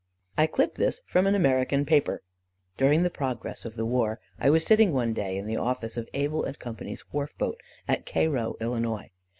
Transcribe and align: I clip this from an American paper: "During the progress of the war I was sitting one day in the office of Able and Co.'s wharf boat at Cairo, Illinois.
I 0.35 0.47
clip 0.47 0.77
this 0.79 1.01
from 1.05 1.27
an 1.27 1.35
American 1.35 1.85
paper: 1.85 2.23
"During 2.75 3.03
the 3.03 3.11
progress 3.11 3.65
of 3.65 3.75
the 3.75 3.85
war 3.85 4.19
I 4.39 4.49
was 4.49 4.65
sitting 4.65 4.93
one 4.93 5.13
day 5.13 5.37
in 5.37 5.45
the 5.45 5.57
office 5.57 5.95
of 5.95 6.09
Able 6.15 6.43
and 6.43 6.57
Co.'s 6.57 7.01
wharf 7.13 7.37
boat 7.37 7.61
at 7.87 8.03
Cairo, 8.07 8.55
Illinois. 8.59 9.11